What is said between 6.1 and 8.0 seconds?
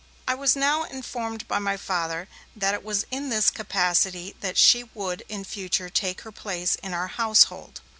her place in our household.